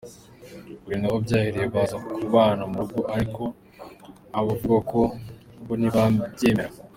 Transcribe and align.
Ngo 0.83 0.89
ni 0.91 0.97
naho 1.01 1.17
byahereye 1.25 1.67
baza 1.75 1.97
kubana 2.13 2.63
mu 2.71 2.75
rugo, 2.81 2.99
ariko 3.15 3.43
abavugwa 4.39 5.01
bo 5.65 5.73
ntibabyemera. 5.79 6.73